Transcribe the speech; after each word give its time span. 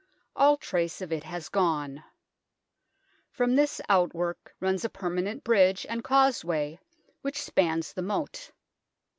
All 0.35 0.57
trace 0.57 0.99
of 1.01 1.11
it 1.11 1.25
has 1.25 1.47
gone. 1.47 2.03
From 3.29 3.53
this 3.55 3.79
outwork 3.87 4.55
runs 4.59 4.83
a 4.83 4.89
permanent 4.89 5.43
bridge 5.43 5.85
and 5.87 6.03
causeway, 6.03 6.79
which 7.21 7.39
spans 7.39 7.93
the 7.93 8.01
moat. 8.01 8.49